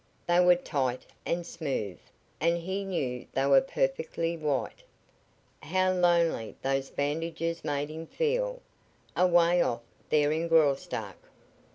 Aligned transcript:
They 0.25 0.39
were 0.39 0.55
tight 0.55 1.05
and 1.27 1.45
smooth, 1.45 1.99
and 2.39 2.57
he 2.57 2.83
knew 2.83 3.27
they 3.33 3.45
were 3.45 3.61
perfectly 3.61 4.35
white. 4.35 4.81
How 5.61 5.91
lonely 5.91 6.55
those 6.63 6.89
bandages 6.89 7.63
made 7.63 7.89
him 7.91 8.07
feel, 8.07 8.63
away 9.15 9.61
off 9.61 9.81
there 10.09 10.31
in 10.31 10.47
Graustark! 10.47 11.17